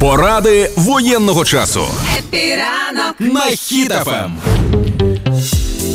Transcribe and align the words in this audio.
Поради 0.00 0.70
воєнного 0.76 1.44
часу. 1.44 1.84
Happy 2.18 2.66
ранок 2.66 3.14
на 3.18 3.40
Хіт 3.40 3.93
FM. 3.93 4.32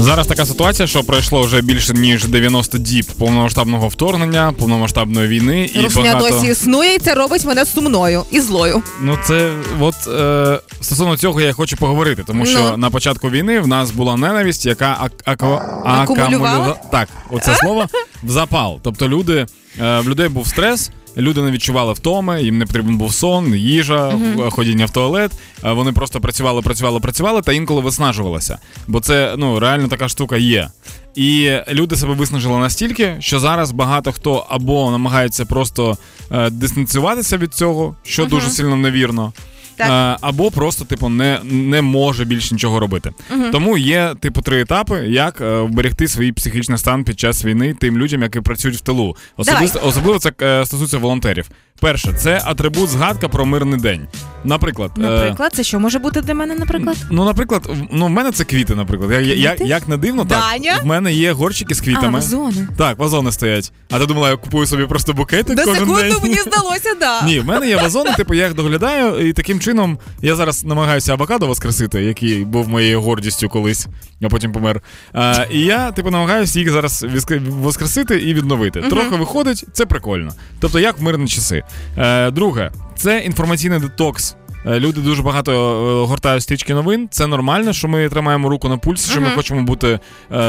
Зараз 0.00 0.26
така 0.26 0.46
ситуація, 0.46 0.86
що 0.88 1.04
пройшло 1.04 1.42
вже 1.42 1.60
більше 1.62 1.94
ніж 1.94 2.24
90 2.24 2.78
діб 2.78 3.04
повномасштабного 3.18 3.88
вторгнення, 3.88 4.52
повномасштабної 4.58 5.28
війни 5.28 5.70
і 5.74 5.80
рашня 5.80 6.02
багато... 6.12 6.30
досі 6.30 6.46
існує, 6.46 6.94
і 6.94 6.98
це 6.98 7.14
робить 7.14 7.44
мене 7.44 7.66
сумною 7.66 8.22
і 8.30 8.40
злою. 8.40 8.82
Ну 9.00 9.18
це 9.26 9.52
от 9.80 9.94
е, 10.08 10.60
стосовно 10.80 11.16
цього 11.16 11.40
я 11.40 11.52
хочу 11.52 11.76
поговорити, 11.76 12.24
тому 12.26 12.46
що 12.46 12.58
Ну. 12.70 12.76
на 12.76 12.90
початку 12.90 13.30
війни 13.30 13.60
в 13.60 13.66
нас 13.68 13.90
була 13.90 14.16
ненависть, 14.16 14.66
яка 14.66 14.96
ак- 15.00 15.22
ако- 15.24 15.62
Акумулювала? 15.84 16.58
акумулюва- 16.58 16.90
Так, 16.90 17.08
оце 17.30 17.56
слово 17.56 17.86
в 18.22 18.30
запал. 18.30 18.80
Тобто 18.82 19.08
люди 19.08 19.46
е, 19.80 20.00
в 20.00 20.08
людей 20.08 20.28
був 20.28 20.46
стрес. 20.46 20.90
Люди 21.16 21.42
не 21.42 21.50
відчували 21.50 21.92
втоми, 21.92 22.42
їм 22.42 22.58
не 22.58 22.66
потрібен 22.66 22.96
був 22.96 23.14
сон, 23.14 23.54
їжа, 23.54 24.08
е, 24.46 24.50
ходіння 24.50 24.86
в 24.86 24.90
туалет. 24.90 25.32
Е, 25.64 25.72
Вони 25.72 25.92
просто 25.92 26.20
працювали, 26.20 26.62
працювали, 26.62 27.00
працювали 27.00 27.42
та 27.42 27.52
інколи 27.52 27.80
виснажувалися. 27.80 28.58
Бо 28.86 29.00
це 29.00 29.34
ну 29.38 29.60
реально 29.60 29.88
така 29.88 30.08
штука 30.08 30.36
є. 30.36 30.68
І 31.14 31.50
люди 31.72 31.96
себе 31.96 32.14
виснажили 32.14 32.58
настільки, 32.58 33.16
що 33.20 33.40
зараз 33.40 33.72
багато 33.72 34.12
хто 34.12 34.46
або 34.48 34.90
намагається 34.90 35.44
просто 35.44 35.98
е, 36.32 36.50
дистанціюватися 36.50 37.36
від 37.36 37.54
цього, 37.54 37.96
що 38.02 38.24
дуже 38.24 38.50
сильно 38.50 38.76
невірно. 38.76 39.32
Так. 39.76 40.16
Е, 40.16 40.18
або 40.20 40.50
просто, 40.50 40.84
типу, 40.84 41.08
не, 41.08 41.40
не 41.44 41.82
може 41.82 42.24
більше 42.24 42.54
нічого 42.54 42.80
робити. 42.80 43.10
Тому 43.52 43.78
є, 43.78 44.14
типу, 44.20 44.42
три 44.42 44.60
етапи, 44.60 44.94
як 45.08 45.40
е, 45.40 45.60
вберегти 45.60 46.08
свій 46.08 46.32
психічний 46.32 46.78
стан 46.78 47.04
під 47.04 47.20
час 47.20 47.44
війни 47.44 47.74
тим 47.80 47.98
людям, 47.98 48.22
які 48.22 48.40
працюють 48.40 48.76
в 48.76 48.80
тилу. 48.80 49.16
Особисто, 49.36 49.80
особливо 49.84 50.18
це 50.18 50.32
е, 50.42 50.66
стосується 50.66 50.98
волонтерів. 50.98 51.46
Перше, 51.80 52.12
це 52.12 52.42
атрибут 52.44 52.88
згадка 52.90 53.28
про 53.28 53.46
мирний 53.46 53.80
день. 53.80 54.06
Наприклад, 54.44 54.90
е, 54.98 55.36
це 55.52 55.64
що 55.64 55.80
може 55.80 55.98
бути 55.98 56.20
для 56.20 56.34
мене, 56.34 56.54
наприклад? 56.54 56.96
Ну, 57.10 57.24
наприклад, 57.24 57.70
ну, 57.92 58.06
в 58.06 58.10
мене 58.10 58.30
це 58.32 58.44
квіти, 58.44 58.74
наприклад. 58.74 59.10
Я, 59.10 59.20
я, 59.20 59.50
Квіти? 59.50 59.64
як 59.64 59.88
не 59.88 59.96
дивно, 59.96 60.24
так. 60.24 60.42
В 60.82 60.86
мене 60.86 61.12
є 61.12 61.32
горщики 61.32 61.74
з 61.74 61.80
А, 61.80 61.84
квітами. 61.84 62.10
вазони. 62.18 62.68
Так, 62.78 62.98
вазони 62.98 63.32
стоять. 63.32 63.72
А 63.90 63.98
ти 63.98 64.06
думала, 64.06 64.30
я 64.30 64.36
купую 64.36 64.66
собі 64.66 64.86
просто 64.86 65.12
букетик 65.12 65.56
До 65.56 65.64
кожен 65.64 65.78
секунду 65.80 66.00
день? 66.02 66.14
мені 66.22 66.34
здалося, 66.46 66.94
да. 67.00 67.22
Ні, 67.22 67.40
в 67.40 67.44
мене 67.44 67.68
є 67.68 67.76
вазони, 67.76 68.12
типу, 68.12 68.34
я 68.34 68.44
їх 68.44 68.54
доглядаю, 68.54 69.28
і 69.28 69.32
таким 69.32 69.60
чином 69.60 69.98
я 70.22 70.36
зараз 70.36 70.64
намагаюся 70.64 71.12
авокадо 71.12 71.46
воскресити, 71.46 72.02
який 72.02 72.44
був 72.44 72.68
моєю 72.68 73.00
гордістю 73.02 73.48
колись, 73.48 73.86
а 74.22 74.28
потім 74.28 74.52
помер. 74.52 74.80
А, 75.12 75.44
і 75.50 75.60
я, 75.60 75.92
типу, 75.92 76.10
намагаюся 76.10 76.58
їх 76.58 76.70
зараз 76.70 77.06
воскресити 77.48 78.16
і 78.22 78.34
відновити. 78.34 78.80
Трохи 78.82 79.16
виходить, 79.16 79.64
це 79.72 79.86
прикольно. 79.86 80.32
Тобто, 80.60 80.78
як 80.80 80.98
в 80.98 81.02
мирні 81.02 81.28
часи. 81.28 81.62
Е, 81.98 82.30
друге, 82.30 82.70
це 82.96 83.18
інформаційний 83.18 83.78
детокс. 83.80 84.36
Е, 84.66 84.80
Люди 84.80 85.00
дуже 85.00 85.22
багато 85.22 85.52
е, 85.52 86.06
гортають 86.06 86.42
стрічки 86.42 86.74
новин. 86.74 87.08
Це 87.10 87.26
нормально, 87.26 87.72
що 87.72 87.88
ми 87.88 88.08
тримаємо 88.08 88.48
руку 88.48 88.68
на 88.68 88.76
пульсі, 88.78 89.10
що 89.10 89.20
ми 89.20 89.30
хочемо 89.30 89.62
бути 89.62 90.00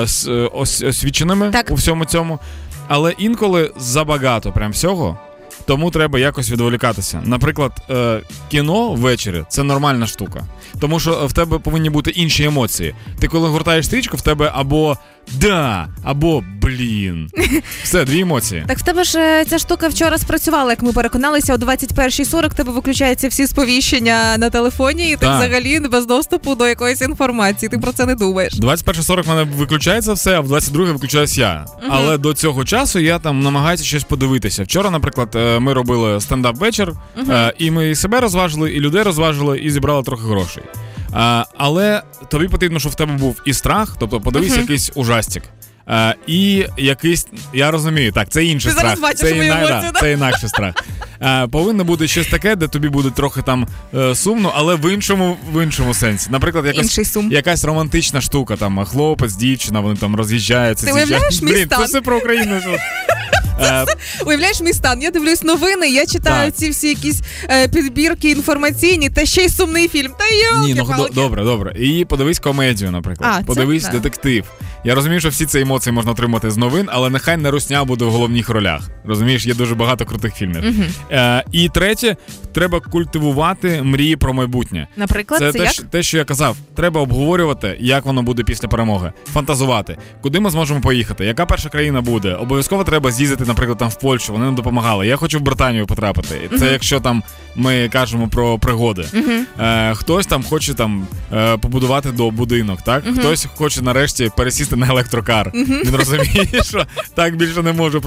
с- 0.03 0.49
ос- 0.53 0.83
освіченими 0.83 1.49
Так. 1.49 1.71
у 1.71 1.75
всьому 1.75 2.05
цьому. 2.05 2.39
Але 2.87 3.11
інколи 3.17 3.71
забагато 3.77 4.51
прям 4.51 4.71
всього. 4.71 5.17
Тому 5.65 5.91
треба 5.91 6.19
якось 6.19 6.51
відволікатися. 6.51 7.21
Наприклад, 7.25 7.71
е, 7.89 8.21
кіно 8.51 8.89
ввечері 8.89 9.43
це 9.49 9.63
нормальна 9.63 10.07
штука. 10.07 10.43
Тому 10.79 10.99
що 10.99 11.27
в 11.27 11.33
тебе 11.33 11.59
повинні 11.59 11.89
бути 11.89 12.11
інші 12.11 12.43
емоції. 12.43 12.95
Ти 13.19 13.27
коли 13.27 13.49
гортаєш 13.49 13.85
стрічку, 13.85 14.17
в 14.17 14.21
тебе 14.21 14.51
або 14.55 14.97
да, 15.33 15.87
або 16.03 16.43
блін. 16.61 17.29
Все, 17.83 18.05
дві 18.05 18.19
емоції. 18.19 18.63
Так 18.67 18.77
в 18.77 18.81
тебе 18.81 19.03
ж 19.03 19.19
е, 19.19 19.45
ця 19.45 19.57
штука 19.57 19.87
вчора 19.87 20.17
спрацювала, 20.17 20.69
як 20.69 20.81
ми 20.81 20.93
переконалися, 20.93 21.53
о 21.53 21.57
21.40 21.57 22.53
тебе 22.53 22.71
виключаються 22.71 23.27
всі 23.27 23.47
сповіщення 23.47 24.37
на 24.37 24.49
телефоні, 24.49 25.09
і 25.09 25.11
ти 25.11 25.17
Так. 25.25 25.39
взагалі 25.39 25.79
без 25.79 26.05
доступу 26.05 26.55
до 26.55 26.67
якоїсь 26.67 27.01
інформації. 27.01 27.69
Ти 27.69 27.77
про 27.77 27.91
це 27.91 28.05
не 28.05 28.15
думаєш. 28.15 28.53
21.40 28.53 29.23
в 29.23 29.27
мене 29.29 29.43
виключається 29.57 30.13
все, 30.13 30.37
а 30.37 30.39
в 30.39 30.47
22 30.47 30.85
виключаюсь 30.85 31.37
я. 31.37 31.65
Але 31.89 32.17
до 32.17 32.33
цього 32.33 32.65
часу 32.65 32.99
я 32.99 33.19
там 33.19 33.39
намагаюся 33.43 33.83
щось 33.83 34.03
подивитися. 34.03 34.63
Вчора, 34.63 34.89
наприклад, 34.89 35.29
е, 35.35 35.59
ми 35.59 35.73
робили 35.73 36.21
стендап 36.21 36.57
вечір, 36.57 36.93
е, 37.29 37.53
і 37.57 37.71
ми 37.71 37.89
і 37.89 37.95
себе 37.95 38.19
розважили, 38.19 38.71
і 38.71 38.79
людей 38.79 39.03
розважили, 39.03 39.59
і 39.59 39.69
зібрали 39.71 40.03
трохи 40.03 40.23
грошей. 40.23 40.63
Але 41.57 42.01
тобі 42.29 42.47
потрібно, 42.47 42.79
щоб 42.79 42.91
в 42.91 42.95
тебе 42.95 43.13
був 43.13 43.41
і 43.45 43.53
страх, 43.53 43.95
тобто 43.99 44.21
подивись 44.21 44.57
якийсь 44.57 44.91
ужастик. 44.95 45.43
Е, 45.89 46.15
і 46.27 46.65
якийсь, 46.77 47.27
я 47.53 47.71
розумію, 47.71 48.11
так, 48.11 48.29
це 48.29 48.45
інший 48.45 48.71
Ти 48.71 48.77
страх. 48.77 48.97
зараз 48.99 49.15
це, 49.15 49.31
іна- 49.31 49.57
емоції, 49.57 49.91
да, 49.93 49.99
це 49.99 50.11
інакший 50.11 50.49
страх. 50.49 50.75
Е, 51.21 51.47
повинно 51.47 51.83
бути 51.83 52.07
щось 52.07 52.27
таке, 52.27 52.55
де 52.55 52.67
тобі 52.67 52.89
буде 52.89 53.09
трохи 53.09 53.41
там 53.41 53.67
е, 53.93 54.15
сумно, 54.15 54.53
але 54.55 54.75
в 54.75 54.93
іншому, 54.93 55.37
в 55.53 55.63
іншому 55.63 55.93
сенсі. 55.93 56.29
Наприклад, 56.31 56.65
якось 56.65 56.83
Інший 56.83 57.05
сум. 57.05 57.31
якась 57.31 57.63
романтична 57.63 58.21
штука, 58.21 58.55
там 58.55 58.85
хлопець, 58.85 59.35
дівчина, 59.35 59.79
вони 59.79 59.95
там 59.95 60.15
роз'їжджаються. 60.15 60.85
Ти 60.85 60.93
уявляєш 60.93 61.41
мій 61.41 61.51
Блін, 61.51 61.67
це 61.69 61.83
все 61.83 62.01
про 62.01 62.17
Україну. 62.17 62.61
Е, 63.61 63.85
Уявляєш 64.25 64.61
мій 64.61 64.73
стан? 64.73 65.01
Я 65.01 65.11
дивлюсь 65.11 65.43
новини, 65.43 65.89
я 65.89 66.05
читаю 66.05 66.51
ці 66.51 66.69
всі 66.69 66.87
якісь 66.89 67.21
е, 67.49 67.67
підбірки 67.67 68.29
інформаційні, 68.29 69.09
та 69.09 69.25
ще 69.25 69.41
й 69.41 69.49
сумний 69.49 69.87
фільм. 69.87 70.11
Та 70.19 70.25
йо, 70.27 70.65
Ні, 70.65 70.73
ну 70.73 71.07
добре, 71.13 71.43
добре. 71.43 71.73
І 71.79 72.05
подивись 72.05 72.39
комедію, 72.39 72.91
наприклад. 72.91 73.45
Подивись 73.45 73.87
детектив. 73.89 74.45
Я 74.85 74.95
розумію, 74.95 75.19
що 75.19 75.29
всі 75.29 75.45
ці 75.45 75.59
емоції 75.59 75.93
можна 75.93 76.11
отримати 76.11 76.51
з 76.51 76.57
новин, 76.57 76.89
але 76.91 77.09
нехай 77.09 77.37
не 77.37 77.51
русня 77.51 77.83
буде 77.83 78.05
в 78.05 78.09
головних 78.11 78.49
ролях. 78.49 78.89
Розумієш, 79.05 79.45
є 79.45 79.53
дуже 79.53 79.75
багато 79.75 80.05
крутих 80.05 80.35
фільмів. 80.35 80.63
Е, 81.11 81.43
і 81.51 81.69
третє, 81.69 82.15
треба 82.53 82.79
культивувати 82.79 83.83
мрії 83.83 84.15
про 84.15 84.33
майбутнє. 84.33 84.87
Наприклад, 84.97 85.39
Це 85.39 85.51
це, 85.51 85.57
те, 85.57 85.63
як? 85.63 85.73
що, 85.73 85.83
те, 85.83 86.03
що 86.03 86.17
я 86.17 86.23
казав. 86.23 86.57
Треба 86.75 87.01
обговорювати, 87.01 87.77
як 87.79 88.05
воно 88.05 88.23
буде 88.23 88.43
після 88.43 88.67
перемоги, 88.67 89.13
фантазувати, 89.33 89.97
куди 90.21 90.39
ми 90.39 90.49
зможемо 90.49 90.81
поїхати, 90.81 91.25
яка 91.25 91.45
перша 91.45 91.69
країна 91.69 92.01
буде. 92.01 92.33
Обов'язково 92.33 92.83
треба 92.83 93.11
з'їздити, 93.11 93.45
наприклад, 93.45 93.77
там 93.77 93.89
в 93.89 93.99
Польщу. 93.99 94.33
Вони 94.33 94.45
нам 94.45 94.55
допомагали. 94.55 95.07
Я 95.07 95.15
хочу 95.15 95.39
в 95.39 95.41
Британію 95.41 95.85
потрапити. 95.85 96.49
Це 96.59 96.71
якщо 96.71 96.99
там 96.99 97.23
ми 97.55 97.89
кажемо 97.89 98.27
про 98.27 98.59
пригоди. 98.59 99.05
Е, 99.59 99.93
хтось 99.95 100.25
там 100.25 100.43
хоче 100.43 100.73
там 100.73 101.07
е, 101.33 101.57
побудувати 101.57 102.11
до 102.11 102.31
будинок, 102.31 102.81
так 102.81 103.03
хтось 103.19 103.47
хоче 103.55 103.81
нарешті 103.81 104.31
пересісти 104.37 104.74
на 104.75 104.87
електрокар. 104.87 105.51
Він 105.53 105.95
розуміє, 105.95 106.47
що 106.63 106.85
так 107.15 107.35
більше 107.35 107.63
не 107.63 107.73
може 107.73 107.99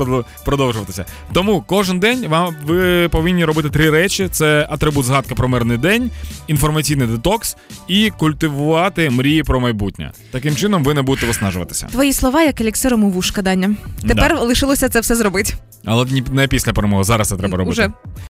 продовжуватися. 0.44 1.04
Тому 1.32 1.64
кожен 1.66 2.00
день 2.00 2.26
вам 2.28 2.56
ви 2.66 3.08
повинні 3.08 3.44
робити 3.44 3.70
три 3.70 3.90
речі: 3.90 4.28
це 4.30 4.66
атрибут 4.70 5.04
згадка 5.04 5.34
про 5.34 5.48
мирний 5.48 5.78
день, 5.78 6.10
інформаційний 6.46 7.06
детокс 7.06 7.56
і 7.88 8.10
культивувати 8.18 9.10
мрії 9.10 9.42
про 9.42 9.60
майбутнє. 9.60 10.12
Таким 10.30 10.56
чином 10.56 10.84
ви 10.84 10.94
не 10.94 11.02
будете 11.02 11.26
виснажуватися. 11.26 11.86
Твої 11.86 12.12
слова 12.12 12.42
як 12.42 12.60
еліксиром 12.60 13.04
у 13.04 13.10
вушка, 13.10 13.42
Даня. 13.42 13.70
Тепер 14.08 14.40
лишилося 14.40 14.88
це 14.88 15.00
все 15.00 15.16
зробити. 15.16 15.54
Але 15.84 16.06
не 16.32 16.48
після 16.48 16.72
перемоги. 16.72 17.04
Зараз 17.04 17.28
це 17.28 17.36
треба 17.36 17.56
робити. 17.56 17.70
Уже. 17.70 17.92